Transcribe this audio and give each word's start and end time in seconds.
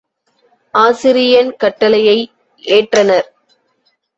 ஆசிரியன் 0.73 1.51
கட்டளையை 1.55 2.17
ஏற்றனர். 2.63 3.29